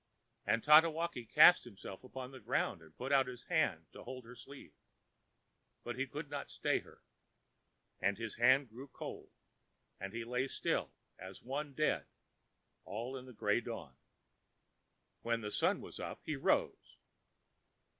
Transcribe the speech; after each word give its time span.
And 0.47 0.63
Tatewaki 0.63 1.27
cast 1.29 1.63
himself 1.63 2.03
upon 2.03 2.31
the 2.31 2.39
ground 2.39 2.81
and 2.81 2.97
put 2.97 3.11
out 3.11 3.27
his 3.27 3.43
hand 3.43 3.85
to 3.93 4.03
hold 4.03 4.25
her 4.25 4.33
sleeve. 4.33 4.73
But 5.83 5.95
he 5.95 6.07
could 6.07 6.27
not 6.27 6.49
stay 6.49 6.79
her. 6.79 7.03
And 7.99 8.17
his 8.17 8.37
hand 8.37 8.69
grew 8.69 8.87
cold 8.87 9.29
and 9.99 10.11
he 10.11 10.23
lay 10.23 10.47
still 10.47 10.91
as 11.19 11.43
one 11.43 11.75
dead, 11.75 12.07
all 12.83 13.15
in 13.15 13.27
the 13.27 13.31
grey 13.33 13.61
dawn. 13.61 13.95
When 15.21 15.41
the 15.41 15.51
sun 15.51 15.81
was 15.81 15.99
up 15.99 16.23
he 16.23 16.35
arose. 16.35 16.97